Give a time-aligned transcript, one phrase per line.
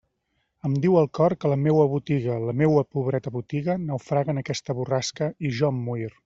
[0.67, 4.77] Em diu el cor que la meua botiga, la meua pobreta botiga, naufraga en aquesta
[4.81, 6.11] borrasca, i jo em muir.